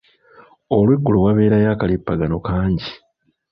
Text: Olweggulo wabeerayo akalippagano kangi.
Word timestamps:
Olweggulo 0.75 1.17
wabeerayo 1.25 1.69
akalippagano 1.71 2.37
kangi. 2.47 2.89